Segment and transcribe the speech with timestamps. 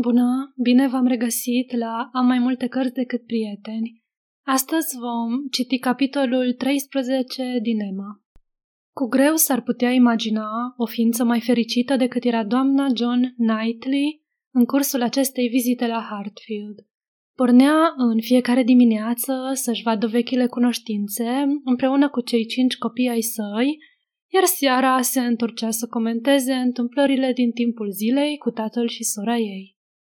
[0.00, 4.02] Bună, bine v-am regăsit la Am mai multe cărți decât prieteni.
[4.44, 8.22] Astăzi vom citi capitolul 13 din Emma.
[8.92, 14.64] Cu greu s-ar putea imagina o ființă mai fericită decât era doamna John Knightley în
[14.64, 16.86] cursul acestei vizite la Hartfield.
[17.34, 23.78] Pornea în fiecare dimineață să-și vadă vechile cunoștințe împreună cu cei cinci copii ai săi,
[24.32, 29.75] iar seara se întorcea să comenteze întâmplările din timpul zilei cu tatăl și sora ei.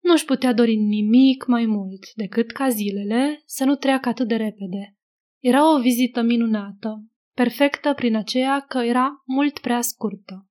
[0.10, 4.98] Nu-și putea dori nimic mai mult decât ca zilele să nu treacă atât de repede.
[5.40, 7.06] Era o vizită minunată,
[7.36, 10.48] perfectă prin aceea că era mult prea scurtă.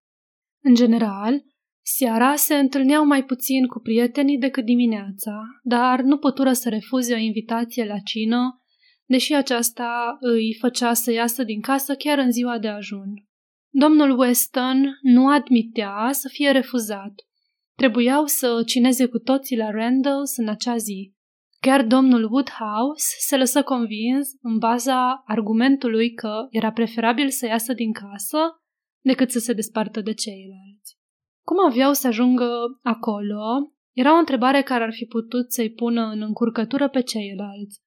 [0.62, 1.42] În general,
[1.82, 7.18] seara se întâlneau mai puțin cu prietenii decât dimineața, dar nu putură să refuze o
[7.18, 8.62] invitație la cină,
[9.04, 13.26] deși aceasta îi făcea să iasă din casă chiar în ziua de ajun.
[13.70, 17.12] Domnul Weston nu admitea să fie refuzat
[17.80, 21.12] Trebuiau să cineze cu toții la Randalls în acea zi.
[21.60, 27.92] Chiar domnul Woodhouse se lăsă convins în baza argumentului că era preferabil să iasă din
[27.92, 28.38] casă
[29.04, 30.96] decât să se despartă de ceilalți.
[31.44, 32.50] Cum aveau să ajungă
[32.82, 37.80] acolo era o întrebare care ar fi putut să-i pună în încurcătură pe ceilalți.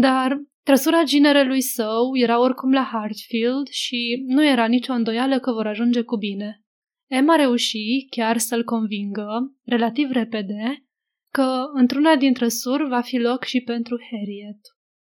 [0.00, 5.66] Dar trăsura ginerelui său era oricum la Hartfield și nu era nicio îndoială că vor
[5.66, 6.63] ajunge cu bine.
[7.06, 10.84] Emma reuși chiar să-l convingă, relativ repede,
[11.32, 14.60] că într-una dintre sur va fi loc și pentru Harriet.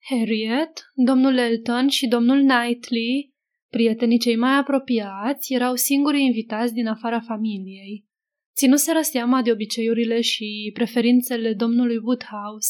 [0.10, 3.34] Harriet, domnul Elton și domnul Knightley,
[3.72, 8.08] prietenii cei mai apropiați, erau singurii invitați din afara familiei.
[8.56, 12.70] Ținuseră seama de obiceiurile și preferințele domnului Woodhouse.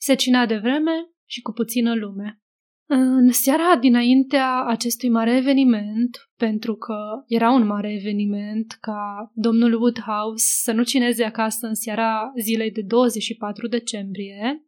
[0.00, 0.92] Se cina de vreme
[1.28, 2.43] și cu puțină lume.
[2.86, 6.96] În seara dinaintea acestui mare eveniment, pentru că
[7.26, 12.82] era un mare eveniment ca domnul Woodhouse să nu cineze acasă în seara zilei de
[12.82, 14.64] 24 decembrie,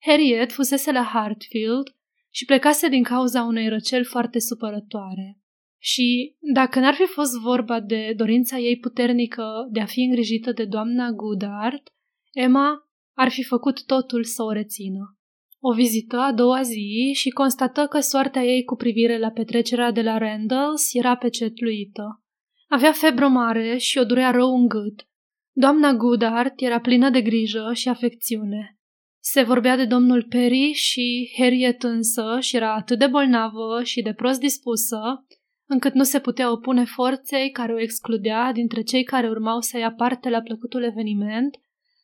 [0.00, 1.96] Harriet fusese la Hartfield
[2.30, 5.38] și plecase din cauza unei răceli foarte supărătoare.
[5.78, 10.64] Și dacă n-ar fi fost vorba de dorința ei puternică de a fi îngrijită de
[10.64, 11.92] doamna Goodart,
[12.32, 15.17] Emma ar fi făcut totul să o rețină.
[15.60, 20.02] O vizită a doua zi și constată că soarta ei cu privire la petrecerea de
[20.02, 22.22] la Randalls era pecetluită.
[22.68, 25.08] Avea febră mare și o durea rău în gât.
[25.52, 28.78] Doamna Goodart era plină de grijă și afecțiune.
[29.20, 34.12] Se vorbea de domnul Perry și Harriet însă și era atât de bolnavă și de
[34.12, 35.26] prost dispusă,
[35.68, 39.92] încât nu se putea opune forței care o excludea dintre cei care urmau să ia
[39.92, 41.56] parte la plăcutul eveniment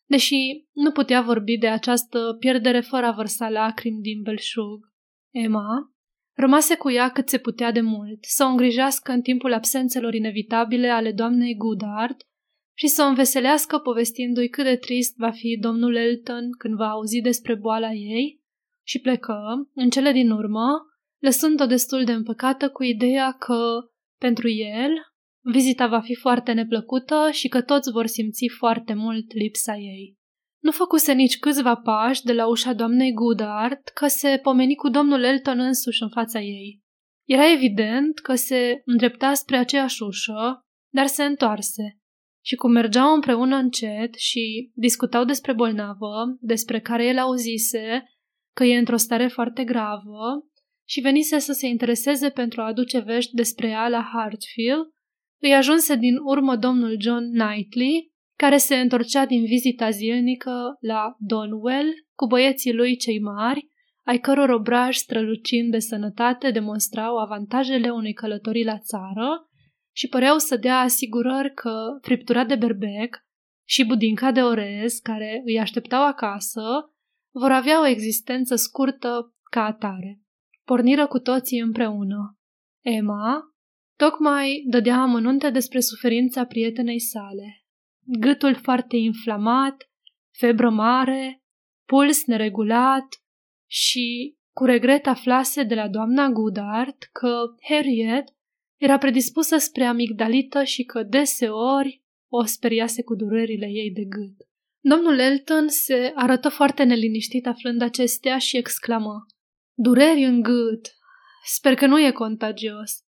[0.06, 4.92] deși nu putea vorbi de această pierdere fără a vărsa lacrimi din belșug.
[5.30, 5.94] Emma
[6.36, 10.88] rămase cu ea cât se putea de mult, să o îngrijească în timpul absențelor inevitabile
[10.88, 12.16] ale doamnei Goodard
[12.76, 17.20] și să o înveselească povestindu-i cât de trist va fi domnul Elton când va auzi
[17.20, 18.42] despre boala ei
[18.86, 20.66] și plecă, în cele din urmă,
[21.18, 23.76] lăsând-o destul de împăcată cu ideea că,
[24.18, 24.90] pentru el,
[25.52, 30.16] Vizita va fi foarte neplăcută și că toți vor simți foarte mult lipsa ei.
[30.62, 35.22] Nu făcuse nici câțiva pași de la ușa doamnei Goodart că se pomeni cu domnul
[35.22, 36.82] Elton însuși în fața ei.
[37.28, 40.60] Era evident că se îndrepta spre aceeași ușă,
[40.92, 41.98] dar se întoarse.
[42.44, 48.04] Și cum mergeau împreună încet și discutau despre bolnavă, despre care el auzise
[48.54, 50.46] că e într-o stare foarte gravă
[50.88, 54.93] și venise să se intereseze pentru a aduce vești despre ea la Hartfield,
[55.44, 61.92] îi ajunse din urmă domnul John Knightley, care se întorcea din vizita zilnică la Donwell
[62.14, 63.68] cu băieții lui cei mari,
[64.06, 69.48] ai căror obraj strălucind de sănătate demonstrau avantajele unei călătorii la țară
[69.94, 73.16] și păreau să dea asigurări că friptura de berbec
[73.68, 76.62] și budinca de orez care îi așteptau acasă
[77.32, 80.20] vor avea o existență scurtă ca atare.
[80.64, 82.38] Porniră cu toții împreună.
[82.80, 83.53] Emma,
[83.96, 87.64] Tocmai dădea amănunte despre suferința prietenei sale.
[88.20, 89.90] Gâtul foarte inflamat,
[90.38, 91.42] febră mare,
[91.86, 93.06] puls neregulat
[93.66, 98.24] și cu regret aflase de la doamna Goodart că Harriet
[98.76, 104.48] era predispusă spre amigdalită și că deseori o speriase cu durerile ei de gât.
[104.80, 109.26] Domnul Elton se arătă foarte neliniștit aflând acestea și exclamă
[109.74, 110.94] Dureri în gât!
[111.44, 113.03] Sper că nu e contagios.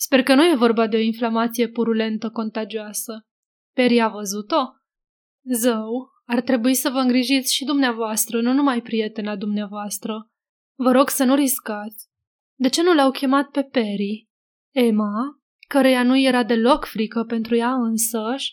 [0.00, 3.26] Sper că nu e vorba de o inflamație purulentă contagioasă.
[3.74, 4.62] Peri a văzut-o?
[5.54, 10.28] Zău, ar trebui să vă îngrijiți și dumneavoastră, nu numai prietena dumneavoastră.
[10.78, 12.06] Vă rog să nu riscați.
[12.58, 14.28] De ce nu l-au chemat pe Peri?
[14.74, 18.52] Emma, căreia nu era deloc frică pentru ea însăși,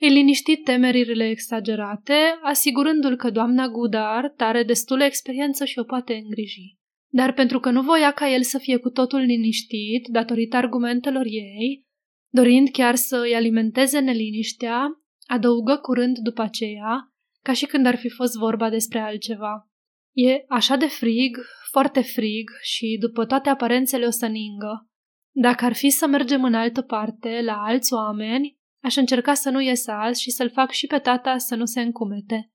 [0.00, 6.80] îi liniști temerile exagerate, asigurându-l că doamna Gudar are destulă experiență și o poate îngriji.
[7.14, 11.86] Dar pentru că nu voia ca el să fie cu totul liniștit, datorită argumentelor ei,
[12.28, 17.12] dorind chiar să îi alimenteze neliniștea, adăugă curând după aceea,
[17.42, 19.70] ca și când ar fi fost vorba despre altceva.
[20.12, 21.38] E așa de frig,
[21.70, 24.90] foarte frig și după toate aparențele o să ningă.
[25.34, 29.60] Dacă ar fi să mergem în altă parte, la alți oameni, aș încerca să nu
[29.60, 32.50] ies azi și să-l fac și pe tata să nu se încumete.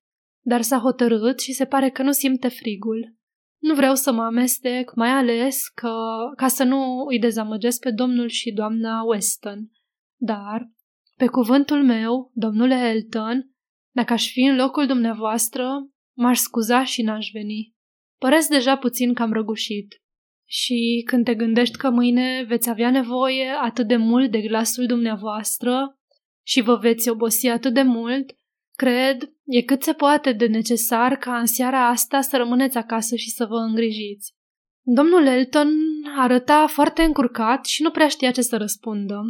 [0.46, 3.17] Dar s-a hotărât și se pare că nu simte frigul.
[3.60, 5.92] Nu vreau să mă amestec, mai ales că,
[6.36, 9.72] ca să nu îi dezamăgesc pe domnul și doamna Weston.
[10.20, 10.72] Dar,
[11.16, 13.52] pe cuvântul meu, domnule Elton,
[13.92, 17.76] dacă aș fi în locul dumneavoastră, m-aș scuza și n-aș veni.
[18.18, 20.02] Păresc deja puțin cam răgușit.
[20.50, 26.00] Și când te gândești că mâine veți avea nevoie atât de mult de glasul dumneavoastră
[26.46, 28.36] și vă veți obosi atât de mult,
[28.76, 33.30] cred, e cât se poate de necesar ca în seara asta să rămâneți acasă și
[33.30, 34.34] să vă îngrijiți.
[34.82, 35.70] Domnul Elton
[36.18, 39.22] arăta foarte încurcat și nu prea știa ce să răspundă.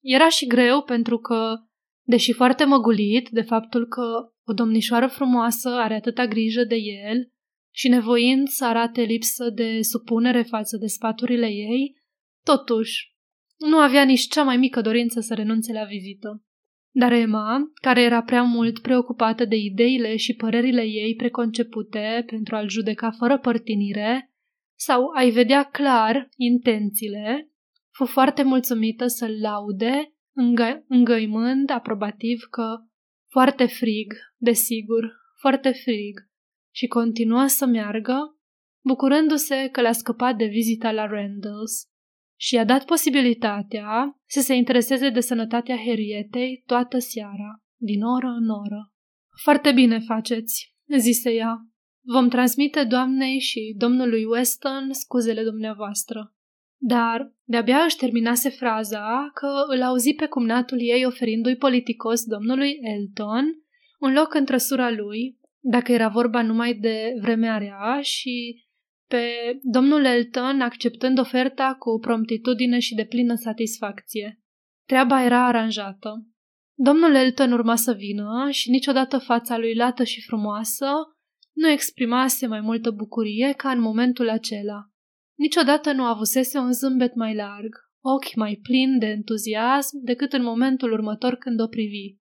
[0.00, 1.54] Era și greu pentru că,
[2.02, 4.02] deși foarte măgulit de faptul că
[4.46, 6.76] o domnișoară frumoasă are atâta grijă de
[7.08, 7.30] el
[7.74, 11.96] și nevoind să arate lipsă de supunere față de sfaturile ei,
[12.44, 13.12] totuși
[13.56, 16.42] nu avea nici cea mai mică dorință să renunțe la vizită.
[16.94, 22.68] Dar Emma, care era prea mult preocupată de ideile și părerile ei preconcepute pentru a-l
[22.68, 24.32] judeca fără părtinire
[24.78, 27.50] sau a-i vedea clar intențiile,
[27.90, 32.78] fu foarte mulțumită să-l laude, îngă- îngăimând aprobativ că
[33.30, 36.30] foarte frig, desigur, foarte frig,
[36.74, 38.38] și continuă să meargă,
[38.84, 41.91] bucurându-se că le-a scăpat de vizita la Randalls
[42.42, 48.48] și i-a dat posibilitatea să se intereseze de sănătatea Herietei toată seara, din oră în
[48.48, 48.92] oră.
[49.42, 51.56] Foarte bine faceți, zise ea.
[52.04, 56.34] Vom transmite doamnei și domnului Weston scuzele dumneavoastră.
[56.80, 63.44] Dar de-abia își terminase fraza că îl auzi pe cumnatul ei oferindu-i politicos domnului Elton
[63.98, 68.64] un loc în trăsura lui, dacă era vorba numai de vremea rea și
[69.12, 74.40] pe domnul Elton acceptând oferta cu promptitudine și de plină satisfacție.
[74.88, 76.26] Treaba era aranjată.
[76.78, 80.86] Domnul Elton urma să vină și niciodată fața lui lată și frumoasă
[81.52, 84.90] nu exprimase mai multă bucurie ca în momentul acela.
[85.38, 90.92] Niciodată nu avusese un zâmbet mai larg, ochi mai plini de entuziasm decât în momentul
[90.92, 92.16] următor când o privi.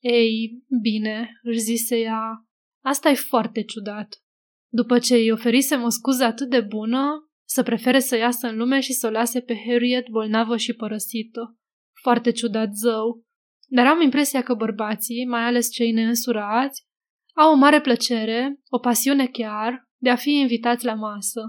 [0.00, 2.46] Ei, bine, își zise ea,
[2.84, 4.22] asta e foarte ciudat.
[4.72, 8.80] După ce îi oferisem o scuză atât de bună, să prefere să iasă în lume
[8.80, 11.58] și să o lase pe Harriet bolnavă și părăsită.
[12.02, 13.24] Foarte ciudat zău.
[13.66, 16.88] Dar am impresia că bărbații, mai ales cei neînsurați,
[17.34, 21.40] au o mare plăcere, o pasiune chiar, de a fi invitați la masă.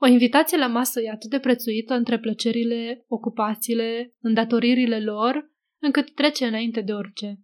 [0.00, 5.50] O invitație la masă e atât de prețuită între plăcerile, ocupațiile, îndatoririle lor,
[5.80, 7.40] încât trece înainte de orice.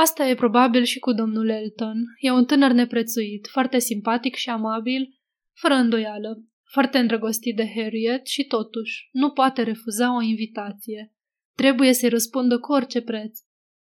[0.00, 1.96] Asta e probabil și cu domnul Elton.
[2.18, 5.18] E un tânăr neprețuit, foarte simpatic și amabil,
[5.54, 11.14] fără îndoială, foarte îndrăgostit de Harriet și totuși nu poate refuza o invitație.
[11.54, 13.38] Trebuie să-i răspundă cu orice preț.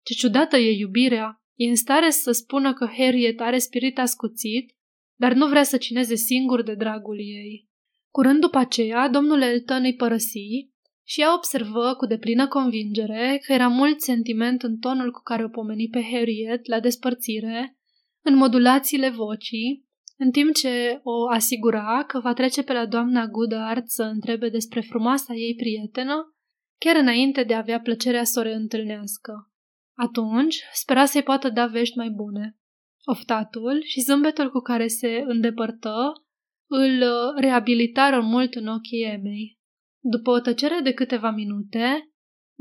[0.03, 1.41] Ce ciudată e iubirea!
[1.55, 4.75] E în stare să spună că Harriet are spirit ascuțit,
[5.19, 7.67] dar nu vrea să cineze singur de dragul ei.
[8.09, 10.69] Curând după aceea, domnul Elton îi părăsi
[11.09, 15.49] și ea observă cu deplină convingere că era mult sentiment în tonul cu care o
[15.49, 17.77] pomeni pe Harriet la despărțire,
[18.21, 19.85] în modulațiile vocii,
[20.17, 24.81] în timp ce o asigura că va trece pe la doamna Goodard să întrebe despre
[24.81, 26.35] frumoasa ei prietenă,
[26.77, 29.51] chiar înainte de a avea plăcerea să o reîntâlnească.
[29.95, 32.57] Atunci spera să-i poată da vești mai bune.
[33.05, 35.95] Oftatul și zâmbetul cu care se îndepărtă
[36.69, 37.03] îl
[37.35, 39.56] reabilitară mult în ochii Emei.
[40.09, 42.09] După o tăcere de câteva minute,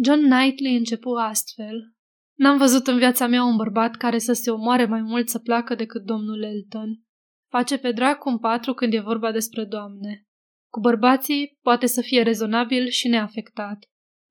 [0.05, 1.93] John Knightley începu astfel.
[2.39, 5.75] N-am văzut în viața mea un bărbat care să se omoare mai mult să placă
[5.75, 7.03] decât domnul Elton.
[7.51, 10.27] Face pe dracu un patru când e vorba despre doamne.
[10.73, 13.79] Cu bărbații poate să fie rezonabil și neafectat,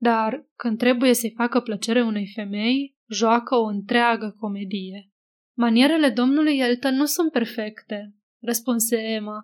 [0.02, 5.12] dar când trebuie să-i facă plăcere unei femei, joacă o întreagă comedie.
[5.58, 9.40] Manierele domnului Elton nu sunt perfecte, răspunse Emma,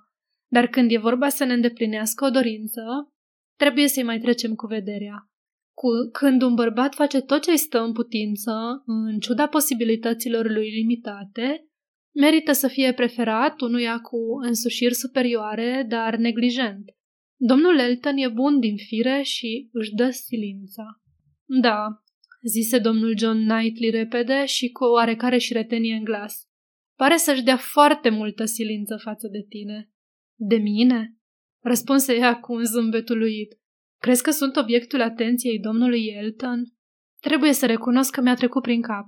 [0.51, 2.82] dar când e vorba să ne îndeplinească o dorință,
[3.62, 5.30] trebuie să-i mai trecem cu vederea.
[5.74, 8.51] Cu, când un bărbat face tot ce îi stă în putință,
[8.86, 11.65] în ciuda posibilităților lui limitate,
[12.15, 16.86] merită să fie preferat unuia cu însușiri superioare, dar neglijent.
[17.39, 21.01] Domnul Elton e bun din fire și își dă silința.
[21.46, 22.03] Da,
[22.48, 26.48] zise domnul John Knightley repede și cu o oarecare șiretenie în glas.
[26.96, 29.91] Pare să-și dea foarte multă silință față de tine.
[30.36, 31.15] De mine?
[31.62, 33.60] Răspunse ea cu un zâmbet uluit.
[33.98, 36.63] Crezi că sunt obiectul atenției domnului Elton?
[37.20, 39.06] Trebuie să recunosc că mi-a trecut prin cap.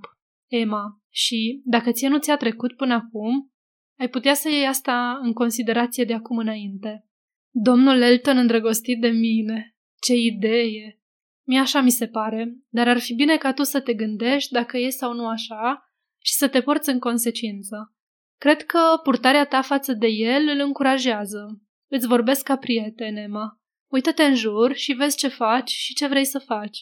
[0.50, 3.52] Emma, și dacă ție nu ți-a trecut până acum,
[3.98, 7.08] ai putea să iei asta în considerație de acum înainte.
[7.50, 9.76] Domnul Elton îndrăgostit de mine.
[10.00, 10.98] Ce idee!
[11.46, 14.78] Mie așa mi se pare, dar ar fi bine ca tu să te gândești dacă
[14.78, 15.92] e sau nu așa
[16.22, 17.94] și să te porți în consecință.
[18.40, 21.62] Cred că purtarea ta față de el îl încurajează.
[21.96, 23.60] Îți vorbesc ca prieten, Emma.
[23.90, 26.78] Uită-te în jur și vezi ce faci și ce vrei să faci.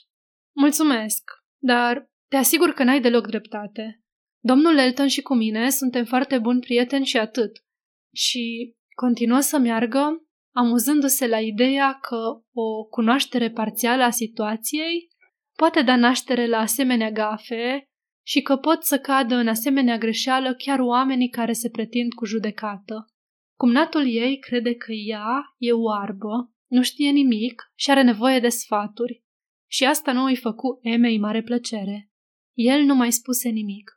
[0.57, 1.23] Mulțumesc,
[1.62, 4.00] dar te asigur că n-ai deloc dreptate.
[4.45, 7.52] Domnul Elton și cu mine suntem foarte buni prieteni și atât.
[8.14, 10.23] Și continuă să meargă,
[10.54, 15.09] amuzându-se la ideea că o cunoaștere parțială a situației
[15.57, 17.88] poate da naștere la asemenea gafe
[18.26, 23.07] și că pot să cadă în asemenea greșeală chiar oamenii care se pretind cu judecată.
[23.62, 29.25] Cumnatul ei crede că ea e oarbă, nu știe nimic și are nevoie de sfaturi.
[29.71, 32.11] Și asta nu îi făcu Emei mare plăcere.
[32.52, 33.90] El nu mai spuse nimic.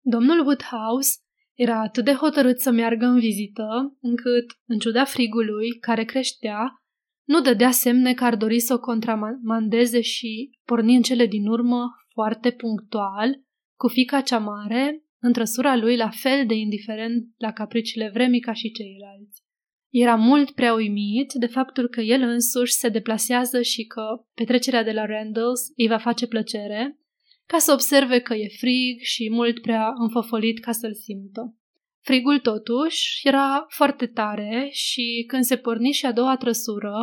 [0.00, 1.10] Domnul Woodhouse
[1.54, 6.82] era atât de hotărât să meargă în vizită, încât, în ciuda frigului care creștea,
[7.24, 11.84] nu dădea semne că ar dori să o contramandeze și, porni în cele din urmă,
[12.12, 13.42] foarte punctual,
[13.76, 18.52] cu fica cea mare, în trăsura lui la fel de indiferent la capriciile vremii ca
[18.52, 19.42] și ceilalți.
[19.90, 24.02] Era mult prea uimit de faptul că el însuși se deplasează și că
[24.34, 26.98] petrecerea de la Randalls îi va face plăcere,
[27.46, 31.54] ca să observe că e frig și mult prea înfăfolit ca să-l simtă.
[32.00, 36.94] Frigul totuși era foarte tare și când se porni și a doua trăsură,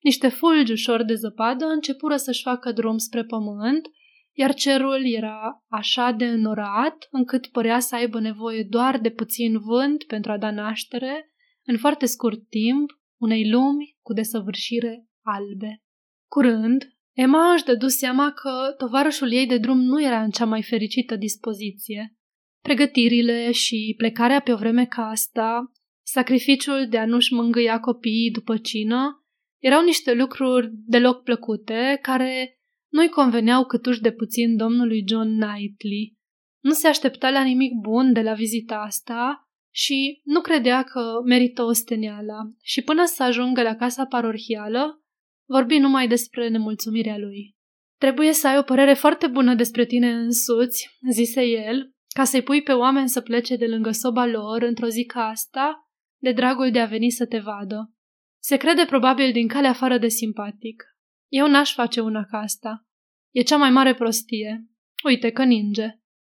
[0.00, 3.88] niște fulgi ușor de zăpadă începură să-și facă drum spre pământ,
[4.36, 10.04] iar cerul era așa de înorat încât părea să aibă nevoie doar de puțin vânt
[10.04, 11.32] pentru a da naștere,
[11.64, 15.82] în foarte scurt timp, unei lumi cu desăvârșire albe.
[16.28, 20.62] Curând, Emma își dădu seama că tovarășul ei de drum nu era în cea mai
[20.62, 22.16] fericită dispoziție.
[22.62, 25.72] Pregătirile și plecarea pe o vreme ca asta,
[26.02, 29.24] sacrificiul de a nu-și mângâia copiii după cină,
[29.62, 32.58] erau niște lucruri deloc plăcute care
[32.94, 36.16] nu-i conveneau câtuși de puțin domnului John Knightley.
[36.62, 41.62] Nu se aștepta la nimic bun de la vizita asta și nu credea că merită
[41.62, 45.02] osteneala și până să ajungă la casa parohială,
[45.48, 47.56] vorbi numai despre nemulțumirea lui.
[47.98, 52.62] Trebuie să ai o părere foarte bună despre tine însuți, zise el, ca să-i pui
[52.62, 55.88] pe oameni să plece de lângă soba lor într-o zi ca asta,
[56.22, 57.92] de dragul de a veni să te vadă.
[58.42, 60.84] Se crede probabil din calea afară de simpatic.
[61.28, 62.83] Eu n-aș face una ca asta.
[63.34, 64.68] E cea mai mare prostie.
[65.04, 65.88] Uite că ninge.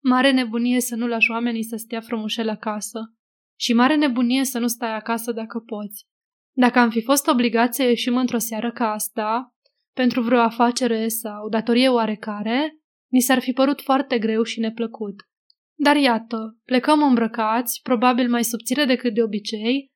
[0.03, 2.99] Mare nebunie să nu lași oamenii să stea frumușel acasă.
[3.59, 6.07] Și mare nebunie să nu stai acasă dacă poți.
[6.53, 9.55] Dacă am fi fost obligați să ieșim într-o seară ca asta,
[9.95, 12.79] pentru vreo afacere sau datorie oarecare,
[13.11, 15.15] ni s-ar fi părut foarte greu și neplăcut.
[15.75, 19.87] Dar iată, plecăm îmbrăcați, probabil mai subțire decât de obicei,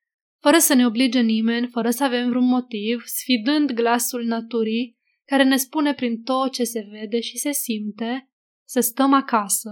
[0.41, 5.57] fără să ne oblige nimeni, fără să avem vreun motiv, sfidând glasul naturii, care ne
[5.57, 8.31] spune prin tot ce se vede și se simte,
[8.69, 9.71] să stăm acasă,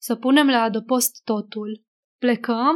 [0.00, 1.84] să punem la adăpost totul.
[2.18, 2.74] Plecăm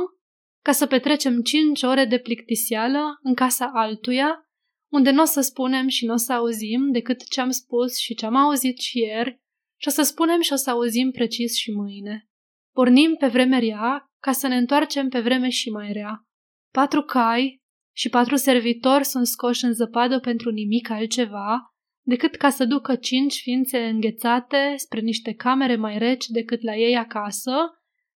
[0.65, 4.47] ca să petrecem cinci ore de plictisială în casa altuia,
[4.93, 8.15] unde nu o să spunem și nu o să auzim decât ce am spus și
[8.15, 9.41] ce am auzit și ieri,
[9.81, 12.29] și o să spunem și o să auzim precis și mâine.
[12.75, 16.27] Pornim pe vreme rea ca să ne întoarcem pe vreme și mai rea.
[16.73, 17.63] Patru cai
[17.95, 21.72] și patru servitori sunt scoși în zăpadă pentru nimic altceva
[22.03, 26.97] decât ca să ducă cinci ființe înghețate spre niște camere mai reci decât la ei
[26.97, 27.53] acasă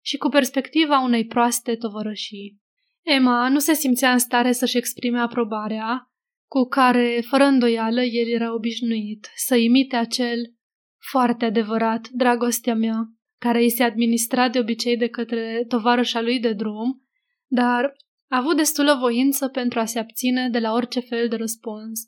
[0.02, 2.62] și cu perspectiva unei proaste tovărășii.
[3.02, 6.10] Emma nu se simțea în stare să-și exprime aprobarea,
[6.48, 10.54] cu care, fără îndoială, el era obișnuit să imite acel
[11.10, 13.06] foarte adevărat, dragostea mea,
[13.40, 17.02] care îi se administra de obicei de către tovarășa lui de drum,
[17.48, 17.96] dar
[18.28, 22.00] a avut destulă voință pentru a se abține de la orice fel de răspuns.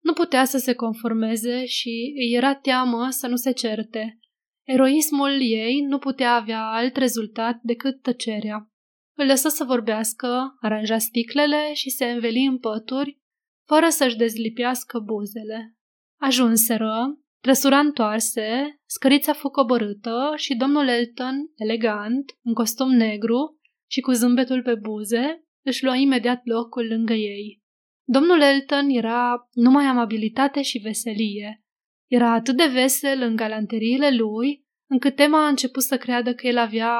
[0.00, 4.18] Nu putea să se conformeze și îi era teamă să nu se certe.
[4.66, 8.70] Eroismul ei nu putea avea alt rezultat decât tăcerea.
[9.16, 13.18] Îl lăsă să vorbească, aranja sticlele și se înveli în pături,
[13.66, 15.76] fără să-și dezlipească buzele.
[16.20, 23.58] Ajunseră, trăsura întoarse, scărița fu coborâtă și domnul Elton, elegant, în costum negru
[23.90, 27.62] și cu zâmbetul pe buze, își lua imediat locul lângă ei.
[28.10, 31.62] Domnul Elton era numai amabilitate și veselie.
[32.06, 36.58] Era atât de vesel în galanteriile lui, încât Emma a început să creadă că el
[36.58, 36.96] avea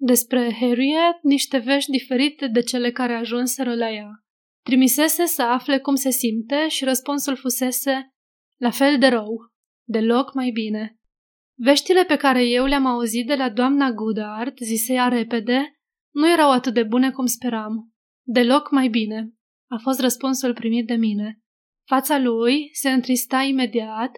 [0.00, 4.24] despre Harriet niște vești diferite de cele care ajunseră la ea.
[4.62, 8.14] Trimisese să afle cum se simte și răspunsul fusese
[8.60, 9.52] la fel de rău,
[9.88, 10.98] deloc mai bine.
[11.58, 15.80] Veștile pe care eu le-am auzit de la doamna Goodart, zise ea repede,
[16.14, 17.92] nu erau atât de bune cum speram.
[18.26, 19.34] Deloc mai bine,
[19.70, 21.38] a fost răspunsul primit de mine.
[21.88, 24.10] Fața lui se întrista imediat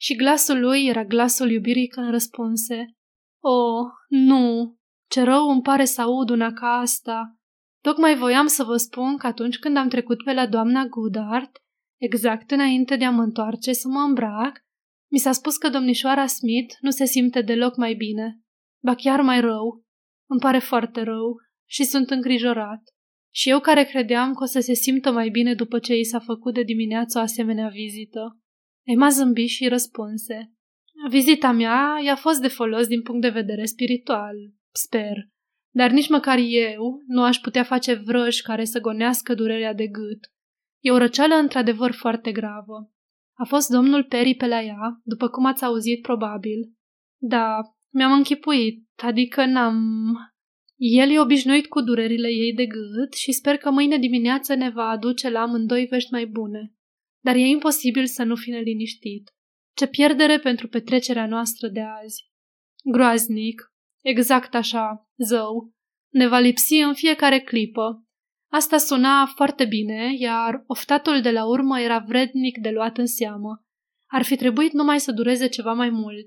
[0.00, 2.94] și glasul lui era glasul iubirii când răspunse.
[3.42, 4.76] Oh, nu,
[5.10, 7.38] ce rău îmi pare să aud una ca asta.
[7.80, 11.50] Tocmai voiam să vă spun că atunci când am trecut pe la doamna Goodart,
[12.00, 14.64] exact înainte de a mă întoarce să mă îmbrac,
[15.10, 18.40] mi s-a spus că domnișoara Smith nu se simte deloc mai bine.
[18.82, 19.82] Ba chiar mai rău.
[20.28, 21.36] Îmi pare foarte rău
[21.68, 22.82] și sunt îngrijorat.
[23.34, 26.18] Și eu care credeam că o să se simtă mai bine după ce i s-a
[26.18, 28.38] făcut de dimineață o asemenea vizită.
[28.86, 30.52] Emma zâmbi și răspunse.
[31.10, 34.36] Vizita mea i-a fost de folos din punct de vedere spiritual,
[34.72, 35.16] sper.
[35.74, 40.32] Dar nici măcar eu nu aș putea face vrăși care să gonească durerea de gât.
[40.80, 42.90] E o răceală într-adevăr foarte gravă.
[43.38, 46.72] A fost domnul Perry pe la ea, după cum ați auzit probabil.
[47.20, 47.60] Da,
[47.92, 49.76] mi-am închipuit, adică n-am...
[50.86, 54.88] El e obișnuit cu durerile ei de gât și sper că mâine dimineață ne va
[54.88, 56.72] aduce la amândoi vești mai bune.
[57.20, 59.30] Dar e imposibil să nu fi neliniștit.
[59.74, 62.30] Ce pierdere pentru petrecerea noastră de azi.
[62.82, 63.72] Groaznic.
[64.02, 65.72] Exact așa, zău.
[66.08, 68.06] Ne va lipsi în fiecare clipă.
[68.52, 73.64] Asta suna foarte bine, iar oftatul de la urmă era vrednic de luat în seamă.
[74.06, 76.26] Ar fi trebuit numai să dureze ceva mai mult.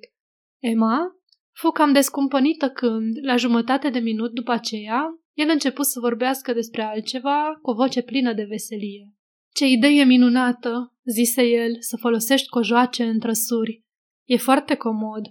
[0.60, 1.17] Emma
[1.60, 6.82] fu cam descumpănită când, la jumătate de minut după aceea, el început să vorbească despre
[6.82, 9.14] altceva cu o voce plină de veselie.
[9.54, 13.84] Ce idee minunată, zise el, să folosești cojoace în trăsuri.
[14.26, 15.24] E foarte comod.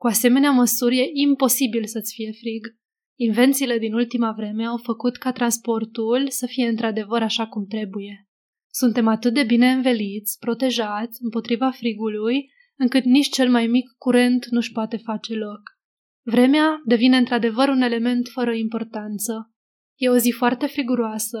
[0.00, 2.66] Cu asemenea măsuri e imposibil să-ți fie frig.
[3.18, 8.28] Invențiile din ultima vreme au făcut ca transportul să fie într-adevăr așa cum trebuie.
[8.70, 14.72] Suntem atât de bine înveliți, protejați împotriva frigului, încât nici cel mai mic curent nu-și
[14.72, 15.71] poate face loc.
[16.24, 19.52] Vremea devine într-adevăr un element fără importanță.
[19.98, 21.38] E o zi foarte friguroasă,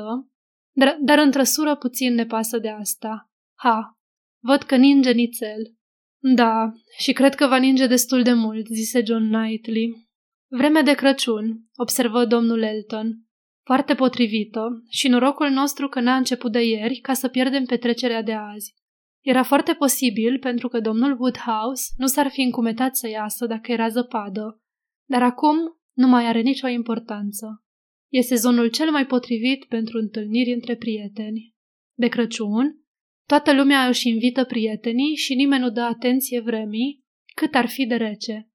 [0.76, 3.30] dar, dar în trăsură puțin ne pasă de asta.
[3.58, 3.98] Ha,
[4.42, 5.74] văd că ninge nițel.
[6.18, 10.10] Da, și cred că va ninge destul de mult, zise John Knightley.
[10.50, 13.26] Vreme de Crăciun, observă domnul Elton.
[13.64, 18.32] Foarte potrivită și norocul nostru că n-a început de ieri ca să pierdem petrecerea de
[18.32, 18.74] azi.
[19.20, 23.88] Era foarte posibil pentru că domnul Woodhouse nu s-ar fi încumetat să iasă dacă era
[23.88, 24.61] zăpadă,
[25.04, 25.56] dar acum
[25.92, 27.64] nu mai are nicio importanță.
[28.08, 31.54] E sezonul cel mai potrivit pentru întâlniri între prieteni.
[31.98, 32.82] De Crăciun,
[33.26, 37.94] toată lumea își invită prietenii și nimeni nu dă atenție vremii, cât ar fi de
[37.94, 38.48] rece.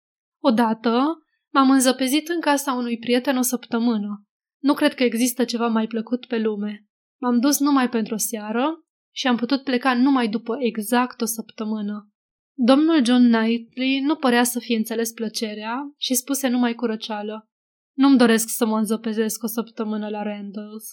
[0.43, 1.05] Odată
[1.53, 4.25] m-am înzăpezit în casa unui prieten o săptămână.
[4.61, 6.85] Nu cred că există ceva mai plăcut pe lume.
[7.21, 12.11] M-am dus numai pentru o seară și am putut pleca numai după exact o săptămână.
[12.59, 17.49] Domnul John Knightley nu părea să fie înțeles plăcerea și spuse numai cu răceală.
[17.95, 20.85] Nu-mi doresc să mă înzăpezesc o săptămână la Randalls.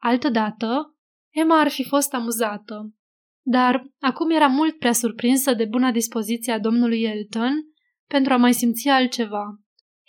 [0.00, 0.96] Altădată,
[1.30, 2.94] Emma ar fi fost amuzată,
[3.46, 7.52] dar acum era mult prea surprinsă de buna dispoziție a domnului Elton
[8.06, 9.44] pentru a mai simți altceva.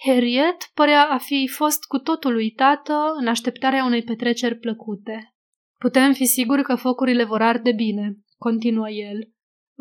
[0.06, 5.34] Harriet părea a fi fost cu totul uitată în așteptarea unei petreceri plăcute.
[5.78, 9.30] Putem fi siguri că focurile vor arde bine, continuă el.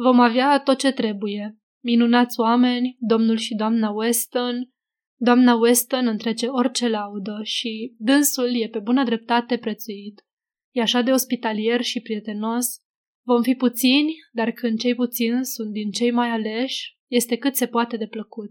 [0.03, 1.59] Vom avea tot ce trebuie.
[1.85, 4.71] Minunați oameni, domnul și doamna Weston,
[5.23, 10.21] Doamna Weston întrece orice laudă și dânsul e pe bună dreptate prețuit.
[10.71, 12.67] E așa de ospitalier și prietenos.
[13.27, 17.67] Vom fi puțini, dar când cei puțini sunt din cei mai aleși, este cât se
[17.67, 18.51] poate de plăcut.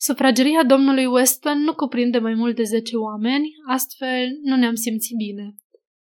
[0.00, 5.54] Sufrageria domnului Weston nu cuprinde mai mult de zece oameni, astfel nu ne-am simțit bine.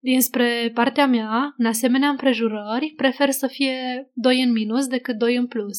[0.02, 5.46] Dinspre partea mea, în asemenea împrejurări, prefer să fie doi în minus decât doi în
[5.46, 5.78] plus.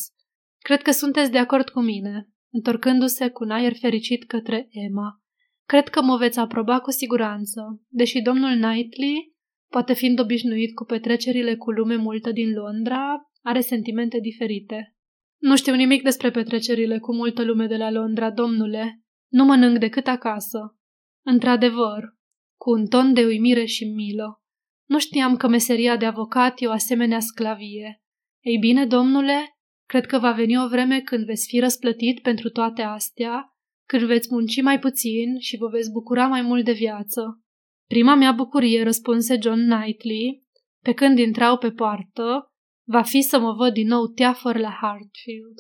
[0.60, 5.21] Cred că sunteți de acord cu mine întorcându-se cu un aer fericit către Emma.
[5.67, 9.36] Cred că mă veți aproba cu siguranță, deși domnul Knightley,
[9.69, 14.95] poate fiind obișnuit cu petrecerile cu lume multă din Londra, are sentimente diferite.
[15.38, 19.01] Nu știu nimic despre petrecerile cu multă lume de la Londra, domnule.
[19.31, 20.60] Nu mănânc decât acasă.
[21.25, 22.03] Într-adevăr,
[22.62, 24.41] cu un ton de uimire și milă.
[24.89, 28.02] Nu știam că meseria de avocat e o asemenea sclavie.
[28.43, 29.56] Ei bine, domnule,
[29.91, 33.54] Cred că va veni o vreme când veți fi răsplătit pentru toate astea,
[33.88, 37.41] când veți munci mai puțin și vă veți bucura mai mult de viață.
[37.88, 40.43] Prima mea bucurie, răspunse John Knightley,
[40.84, 42.52] pe când intrau pe poartă,
[42.88, 45.58] va fi să mă văd din nou teafăr la Hartfield.